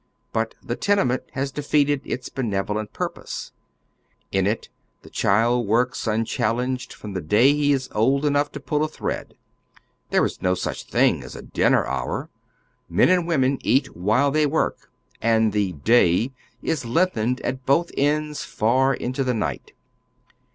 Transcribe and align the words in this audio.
But 0.33 0.55
the 0.63 0.75
tenement 0.75 1.25
has 1.33 1.51
defeated 1.51 2.01
its 2.05 2.27
benevolent 2.27 2.91
purpose. 2.91 3.51
In 4.31 4.47
it 4.47 4.67
the 5.03 5.11
child 5.11 5.67
works 5.67 6.07
unchallenged 6.07 6.91
from 6.91 7.13
the 7.13 7.21
day 7.21 7.53
he 7.53 7.71
is 7.71 7.87
old 7.91 8.25
enough 8.25 8.51
to 8.53 8.59
pull 8.59 8.83
a 8.83 8.87
thread. 8.87 9.35
There 10.09 10.25
is 10.25 10.41
no 10.41 10.55
such 10.55 10.85
thing 10.85 11.21
as 11.21 11.35
a 11.35 11.43
dinner 11.43 11.85
hour; 11.85 12.31
men 12.89 13.09
and 13.09 13.27
women 13.27 13.59
eat 13.61 13.95
while 13.95 14.31
they 14.31 14.47
work, 14.47 14.91
and 15.21 15.53
the" 15.53 15.73
day" 15.93 16.31
is 16.71 16.83
lengthened 16.83 17.39
at 17.41 17.67
both 17.67 17.91
ends 17.95 18.43
far 18.43 18.45
oy 18.45 18.73
Google 18.73 18.73
134 18.73 18.73
HOW 18.73 18.77
THE 18.81 18.81
OTHER 18.81 18.83
HALF 18.87 18.89
LIVES. 18.97 19.03
into 19.05 19.23
the 19.23 19.33
night. 19.35 19.71